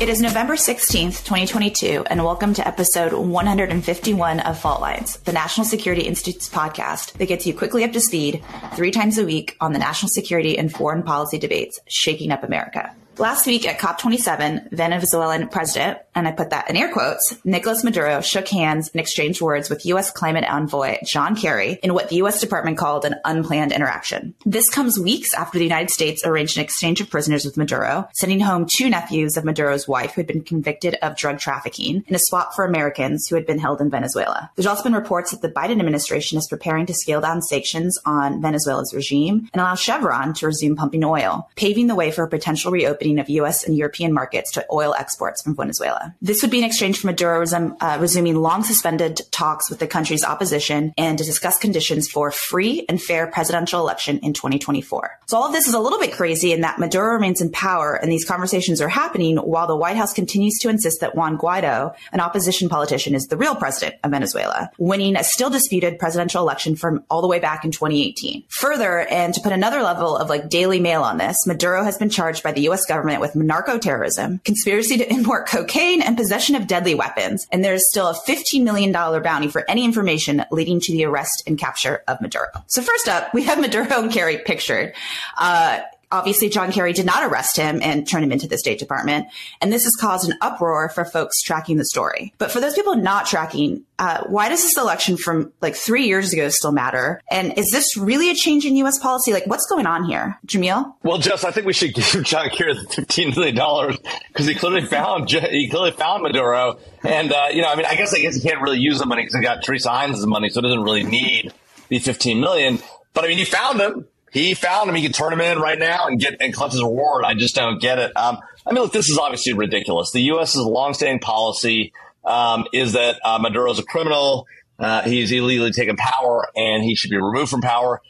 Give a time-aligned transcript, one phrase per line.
[0.00, 5.64] It is November 16th, 2022, and welcome to episode 151 of Fault Lines, the National
[5.64, 9.72] Security Institute's podcast that gets you quickly up to speed three times a week on
[9.72, 12.94] the national security and foreign policy debates shaking up America.
[13.16, 18.20] Last week at COP27, Venezuelan president, and I put that in air quotes, Nicolas Maduro
[18.20, 20.10] shook hands and exchanged words with U.S.
[20.10, 22.40] climate envoy John Kerry in what the U.S.
[22.40, 24.34] Department called an unplanned interaction.
[24.44, 28.40] This comes weeks after the United States arranged an exchange of prisoners with Maduro, sending
[28.40, 32.20] home two nephews of Maduro's wife who had been convicted of drug trafficking in a
[32.20, 34.50] swap for Americans who had been held in Venezuela.
[34.56, 38.42] There's also been reports that the Biden administration is preparing to scale down sanctions on
[38.42, 42.72] Venezuela's regime and allow Chevron to resume pumping oil, paving the way for a potential
[42.72, 43.64] reopening of U.S.
[43.64, 46.07] and European markets to oil exports from Venezuela.
[46.20, 50.24] This would be in exchange for Maduro uh, resuming long suspended talks with the country's
[50.24, 55.18] opposition and to discuss conditions for free and fair presidential election in 2024.
[55.26, 57.94] So all of this is a little bit crazy in that Maduro remains in power
[57.94, 61.94] and these conversations are happening while the White House continues to insist that Juan Guaido,
[62.12, 66.76] an opposition politician, is the real president of Venezuela, winning a still disputed presidential election
[66.76, 68.44] from all the way back in 2018.
[68.48, 72.10] Further, and to put another level of like Daily Mail on this, Maduro has been
[72.10, 72.84] charged by the U.S.
[72.86, 77.46] government government with narco terrorism, conspiracy to import cocaine, and possession of deadly weapons.
[77.52, 81.58] And there's still a $15 million bounty for any information leading to the arrest and
[81.58, 82.48] capture of Maduro.
[82.66, 84.94] So first up, we have Maduro and Kerry pictured.
[85.36, 89.26] Uh, Obviously, John Kerry did not arrest him and turn him into the State Department.
[89.60, 92.32] And this has caused an uproar for folks tracking the story.
[92.38, 96.32] But for those people not tracking, uh, why does this election from like three years
[96.32, 97.20] ago still matter?
[97.30, 98.98] And is this really a change in U.S.
[98.98, 99.32] policy?
[99.32, 100.94] Like, what's going on here, Jamil?
[101.02, 103.98] Well, Jess, I think we should give John Kerry the fifteen million dollars
[104.28, 107.96] because he clearly found he clearly found Maduro, and uh, you know, I mean, I
[107.96, 110.48] guess I guess he can't really use the money because he got Teresa Heinz's money,
[110.48, 111.52] so it doesn't really need
[111.88, 112.78] the fifteen million.
[113.14, 114.96] But I mean, he found him he found him.
[114.96, 117.24] He can turn him in right now and get and collect his reward.
[117.24, 118.16] I just don't get it.
[118.16, 120.12] Um, I mean, look, this is obviously ridiculous.
[120.12, 121.92] The U.S.'s longstanding policy
[122.24, 124.46] um, is that uh, Maduro is a criminal.
[124.78, 128.00] Uh, he's illegally taken power and he should be removed from power.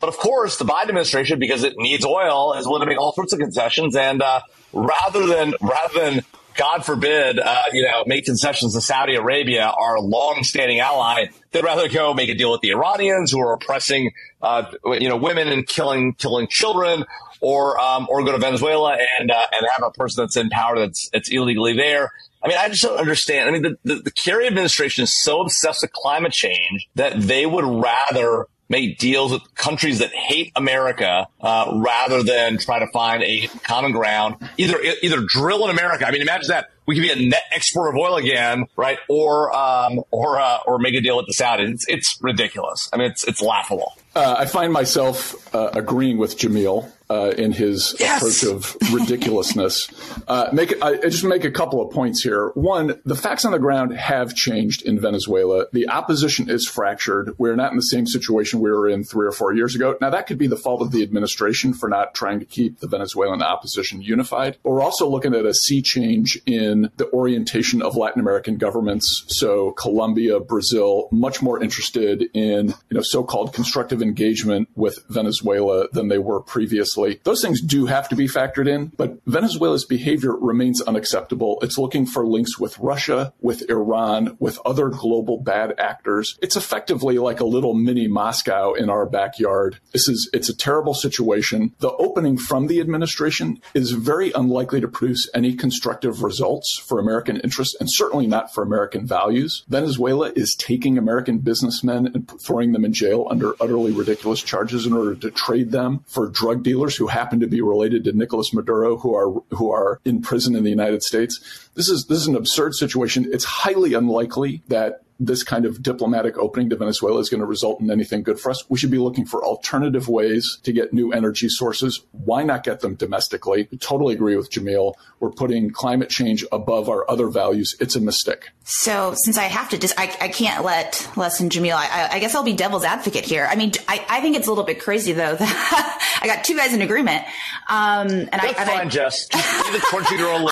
[0.00, 3.12] But of course, the Biden administration, because it needs oil, is willing to make all
[3.12, 3.96] sorts of concessions.
[3.96, 4.40] And uh,
[4.72, 10.00] rather than rather than God forbid, uh, you know, make concessions to Saudi Arabia, our
[10.00, 11.26] long-standing ally.
[11.52, 15.16] They'd rather go make a deal with the Iranians who are oppressing, uh, you know,
[15.16, 17.04] women and killing killing children,
[17.40, 20.78] or um, or go to Venezuela and uh, and have a person that's in power
[20.78, 22.12] that's that's illegally there.
[22.42, 23.48] I mean, I just don't understand.
[23.48, 27.46] I mean, the, the, the Kerry administration is so obsessed with climate change that they
[27.46, 33.22] would rather make deals with countries that hate America uh, rather than try to find
[33.22, 34.36] a common ground.
[34.56, 36.06] Either either drill in America.
[36.06, 38.98] I mean, imagine that we could be a net exporter of oil again, right?
[39.10, 41.68] Or um, or uh, or make a deal with the Saudis.
[41.74, 42.88] It's, it's ridiculous.
[42.94, 43.92] I mean, it's it's laughable.
[44.16, 48.20] Uh, I find myself uh, agreeing with Jamil uh, in his yes.
[48.20, 49.88] approach of ridiculousness.
[50.28, 52.48] uh, make I just make a couple of points here.
[52.54, 55.66] One, the facts on the ground have changed in Venezuela.
[55.72, 57.34] The opposition is fractured.
[57.38, 59.96] We're not in the same situation we were in three or four years ago.
[60.00, 62.88] Now that could be the fault of the administration for not trying to keep the
[62.88, 64.56] Venezuelan opposition unified.
[64.62, 69.24] But we're also looking at a sea change in the orientation of Latin American governments.
[69.28, 76.08] So Colombia, Brazil, much more interested in you know so-called constructive engagement with Venezuela than
[76.08, 76.88] they were previously
[77.24, 81.58] those things do have to be factored in, but Venezuela's behavior remains unacceptable.
[81.62, 86.38] It's looking for links with Russia, with Iran, with other global bad actors.
[86.42, 89.78] It's effectively like a little mini Moscow in our backyard.
[89.92, 91.74] This is, it's a terrible situation.
[91.78, 97.38] The opening from the administration is very unlikely to produce any constructive results for American
[97.40, 99.64] interests and certainly not for American values.
[99.68, 104.92] Venezuela is taking American businessmen and throwing them in jail under utterly ridiculous charges in
[104.92, 108.96] order to trade them for drug dealers who happen to be related to Nicolas Maduro,
[108.96, 111.68] who are who are in prison in the United States.
[111.74, 113.28] This is this is an absurd situation.
[113.32, 117.80] It's highly unlikely that this kind of diplomatic opening to Venezuela is going to result
[117.80, 118.68] in anything good for us.
[118.70, 122.04] We should be looking for alternative ways to get new energy sources.
[122.12, 123.68] Why not get them domestically?
[123.72, 124.94] I totally agree with Jamil.
[125.18, 127.74] We're putting climate change above our other values.
[127.80, 128.50] It's a mistake.
[128.64, 132.18] So since I have to just, I, I can't let Les and Jamil, I, I
[132.20, 133.48] guess I'll be devil's advocate here.
[133.50, 136.56] I mean, I, I think it's a little bit crazy though that I got two
[136.56, 137.24] guys in agreement.
[137.68, 139.26] Um, and That's I, and fine, I, Jess.
[139.28, 140.50] the 20 year old.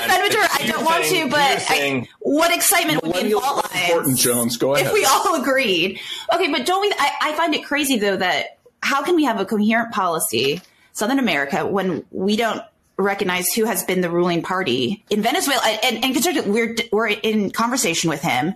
[0.00, 0.62] I don't want to defend.
[0.62, 3.88] I don't want to, but I, what excitement would be in fault lines?
[3.90, 4.56] Important, Jones.
[4.56, 4.86] Go ahead.
[4.86, 6.00] If we all agreed.
[6.34, 9.40] Okay, but don't we, I, I find it crazy though that how can we have
[9.40, 10.60] a coherent policy,
[10.92, 12.62] Southern America, when we don't
[12.96, 17.50] recognize who has been the ruling party in Venezuela and, and consider we're we're in
[17.50, 18.54] conversation with him.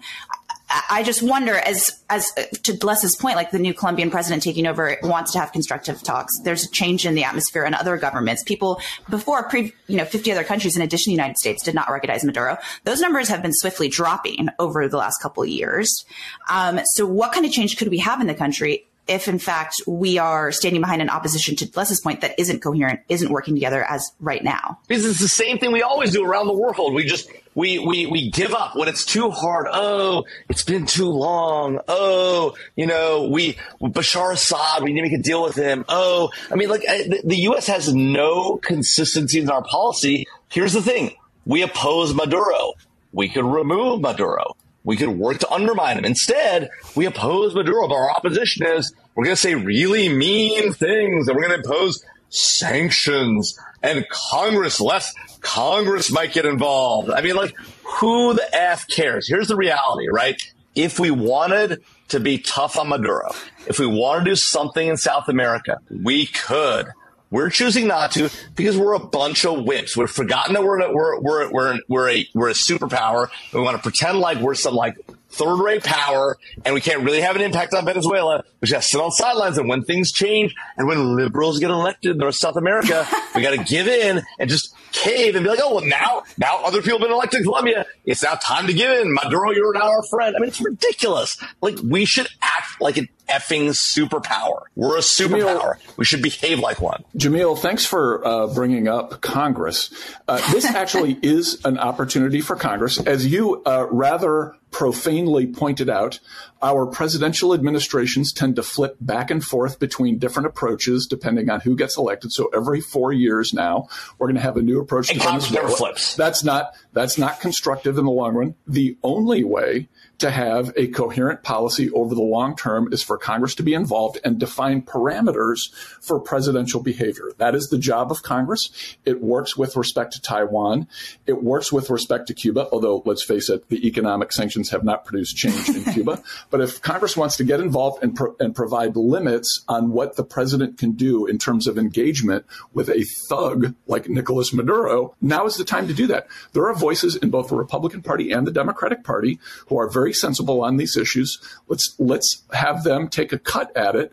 [0.88, 2.26] I just wonder, as as
[2.62, 6.32] to Les's point, like the new Colombian president taking over wants to have constructive talks.
[6.44, 8.42] There's a change in the atmosphere in other governments.
[8.42, 8.80] People
[9.10, 11.90] before, pre, you know, 50 other countries in addition to the United States did not
[11.90, 12.56] recognize Maduro.
[12.84, 16.04] Those numbers have been swiftly dropping over the last couple of years.
[16.48, 19.82] Um, so, what kind of change could we have in the country if in fact
[19.86, 23.82] we are standing behind an opposition to Les's point that isn't coherent, isn't working together
[23.84, 24.78] as right now.
[24.88, 26.94] Because it's the same thing we always do around the world.
[26.94, 29.66] We just we we we give up when it's too hard.
[29.70, 31.80] Oh, it's been too long.
[31.88, 34.82] Oh, you know, we Bashar Assad.
[34.82, 35.84] We need to make a deal with him.
[35.88, 37.66] Oh, I mean, like the, the U.S.
[37.66, 40.26] has no consistency in our policy.
[40.48, 42.74] Here's the thing: we oppose Maduro.
[43.12, 44.56] We could remove Maduro.
[44.84, 46.04] We could work to undermine him.
[46.04, 47.88] Instead, we oppose Maduro.
[47.88, 51.68] But our opposition is we're going to say really mean things and we're going to
[51.68, 57.10] impose sanctions and Congress less Congress might get involved.
[57.10, 59.28] I mean, like, who the F cares?
[59.28, 60.40] Here's the reality, right?
[60.74, 63.30] If we wanted to be tough on Maduro,
[63.66, 66.88] if we want to do something in South America, we could.
[67.32, 69.96] We're choosing not to because we're a bunch of wimps.
[69.96, 73.28] We've forgotten that we're we're we're we're we're a we're a superpower.
[73.52, 74.96] We want to pretend like we're some like
[75.30, 78.44] third rate power and we can't really have an impact on Venezuela.
[78.60, 79.56] We just sit on sidelines.
[79.56, 83.56] And when things change and when liberals get elected in North South America, we got
[83.56, 86.98] to give in and just cave and be like, oh, well, now, now other people
[86.98, 87.86] have been elected in Colombia.
[88.04, 89.12] It's now time to give in.
[89.12, 90.36] Maduro, you're now our friend.
[90.36, 91.36] I mean, it's ridiculous.
[91.60, 94.62] Like, we should act like an effing superpower.
[94.74, 95.76] We're a superpower.
[95.76, 97.04] Jamil, we should behave like one.
[97.16, 99.92] Jamil, thanks for uh, bringing up Congress.
[100.28, 102.98] Uh, this actually is an opportunity for Congress.
[102.98, 106.18] As you uh, rather profanely pointed out,
[106.62, 111.76] our presidential administrations tend to flip back and forth between different approaches depending on who
[111.76, 112.32] gets elected.
[112.32, 113.88] So every four years now,
[114.18, 116.16] we're going to have a new approach and to Congress never flips.
[116.16, 118.54] That's not that's not constructive in the long run.
[118.66, 119.88] The only way
[120.18, 124.18] to have a coherent policy over the long term is for Congress to be involved
[124.24, 127.32] and define parameters for presidential behavior.
[127.38, 128.96] That is the job of Congress.
[129.04, 130.86] It works with respect to Taiwan.
[131.26, 135.04] It works with respect to Cuba, although let's face it, the economic sanctions have not
[135.04, 136.22] produced change in Cuba.
[136.50, 140.24] But if Congress wants to get involved and, pro- and provide limits on what the
[140.24, 145.56] president can do in terms of engagement with a thug like Nicolas Maduro, now is
[145.56, 146.26] the time to do that.
[146.52, 149.38] There are voices in both the Republican Party and the Democratic Party
[149.68, 151.38] who are very sensible on these issues.
[151.68, 154.12] Let's let's have them take a cut at it.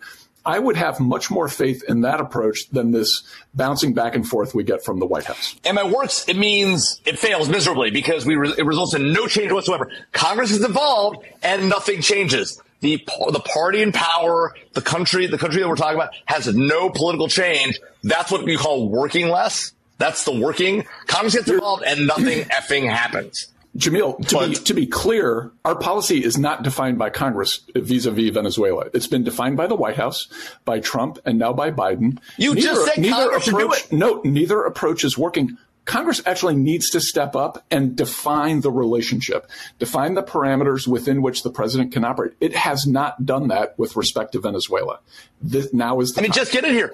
[0.49, 3.21] I would have much more faith in that approach than this
[3.53, 5.55] bouncing back and forth we get from the White House.
[5.63, 9.27] And by works, it means it fails miserably because we re- it results in no
[9.27, 9.91] change whatsoever.
[10.11, 12.59] Congress is involved and nothing changes.
[12.81, 16.89] The the party in power, the country, the country that we're talking about has no
[16.89, 17.79] political change.
[18.03, 19.73] That's what we call working less.
[19.99, 20.85] That's the working.
[21.05, 23.49] Congress gets involved and nothing effing happens.
[23.79, 28.87] Jamil, to be, to be clear, our policy is not defined by Congress vis-a-vis Venezuela.
[28.93, 30.27] It's been defined by the White House,
[30.65, 32.19] by Trump, and now by Biden.
[32.37, 35.57] You neither, just said Congress approach, No, neither approach is working.
[35.85, 39.49] Congress actually needs to step up and define the relationship,
[39.79, 42.33] define the parameters within which the president can operate.
[42.39, 44.99] It has not done that with respect to Venezuela.
[45.41, 46.41] This now is the I mean, time.
[46.41, 46.93] just get in here.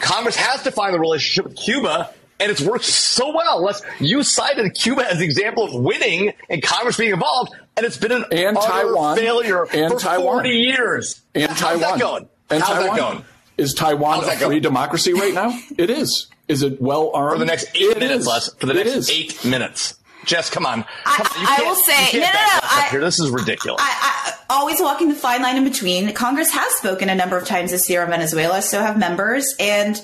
[0.00, 3.62] Congress has defined the relationship with Cuba and it's worked so well.
[3.62, 7.96] Let's, you cited Cuba as the example of winning and Congress being involved, and it's
[7.96, 10.36] been an and utter Taiwan, failure and for Taiwan.
[10.36, 11.20] 40 years.
[11.34, 11.80] And How's Taiwan.
[11.80, 12.28] that going?
[12.50, 12.96] And How's Taiwan.
[12.96, 13.24] that going?
[13.58, 14.62] Is Taiwan a free going?
[14.62, 15.58] democracy right now?
[15.78, 16.26] It is.
[16.48, 17.34] Is it well armed?
[17.34, 18.26] For the next eight It minutes, is.
[18.26, 18.54] Les.
[18.54, 19.10] For the next is.
[19.10, 19.94] eight minutes.
[20.24, 20.84] Jess, come on.
[21.04, 21.26] I- on.
[21.46, 23.00] I will say- no, no, no, I- here.
[23.00, 23.80] This is ridiculous.
[23.82, 26.12] I, I, always walking the fine line in between.
[26.14, 30.00] Congress has spoken a number of times this year on Venezuela, so have members, and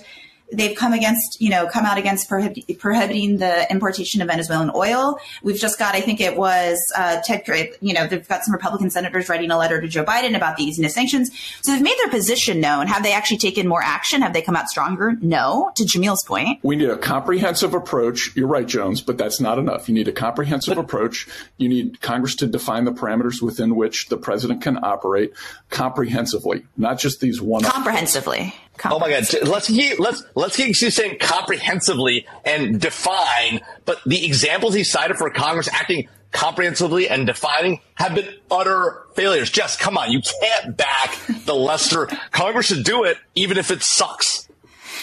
[0.53, 5.19] they've come against, you know, come out against prohib- prohibiting the importation of Venezuelan oil.
[5.43, 7.43] We've just got, I think it was uh, Ted,
[7.81, 10.65] you know, they've got some Republican senators writing a letter to Joe Biden about the
[10.65, 11.31] easing of sanctions.
[11.63, 12.87] So they've made their position known.
[12.87, 14.23] Have they actually taken more action?
[14.23, 15.15] Have they come out stronger?
[15.21, 15.73] No.
[15.77, 18.31] To Jamil's point, We need a comprehensive approach.
[18.37, 19.89] You're right, Jones, but that's not enough.
[19.89, 21.29] You need a comprehensive approach.
[21.57, 25.33] You need Congress to define the parameters within which the president can operate
[25.71, 27.63] comprehensively, not just these one.
[27.63, 28.55] comprehensively.
[28.85, 29.25] Oh my God!
[29.47, 33.61] Let's keep let's let's get keep saying comprehensively and define.
[33.85, 39.51] But the examples he cited for Congress acting comprehensively and defining have been utter failures.
[39.51, 40.11] Jess, come on!
[40.11, 42.07] You can't back the Lester.
[42.31, 44.49] Congress should do it, even if it sucks.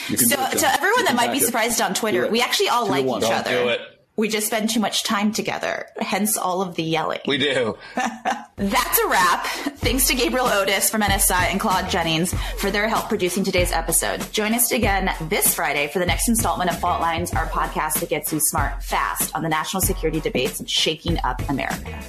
[0.08, 1.46] You So, it, to everyone You that might back be it.
[1.46, 3.22] surprised on Twitter, we actually all Two to like one.
[3.22, 3.78] each Don't other.
[4.20, 7.22] We just spend too much time together, hence all of the yelling.
[7.26, 7.78] We do.
[8.58, 9.46] That's a wrap.
[9.78, 14.20] Thanks to Gabriel Otis from NSI and Claude Jennings for their help producing today's episode.
[14.34, 18.10] Join us again this Friday for the next installment of Fault Lines, our podcast that
[18.10, 22.04] gets you smart fast on the national security debates shaking up America.